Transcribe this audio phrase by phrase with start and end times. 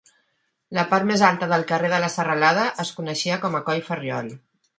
[0.77, 4.35] La part més alta del carrer de la Serralada es coneixia com a coll Ferriol.